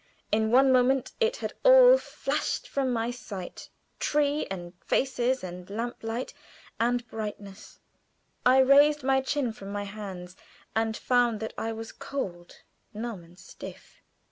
[0.31, 3.69] In one moment it had all flashed from my sight
[3.99, 6.33] tree and faces and lamp light
[6.79, 7.77] and brightness.
[8.43, 10.35] I raised my chin from my hands,
[10.75, 12.63] and found that I was cold,
[12.95, 14.01] numb, and stiff.